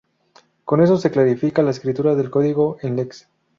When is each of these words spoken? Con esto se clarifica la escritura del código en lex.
Con 0.65 0.81
esto 0.81 0.97
se 0.97 1.11
clarifica 1.11 1.61
la 1.61 1.69
escritura 1.69 2.15
del 2.15 2.31
código 2.31 2.77
en 2.81 2.95
lex. 2.95 3.27